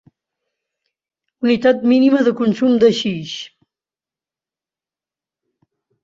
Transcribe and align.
Unitat 1.47 1.83
mínima 1.91 2.23
de 2.27 2.33
consum 2.39 2.79
d'haixix. 2.83 3.35